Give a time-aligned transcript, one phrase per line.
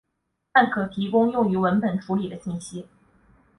[0.51, 2.87] 但可提供用于文本处理的信息。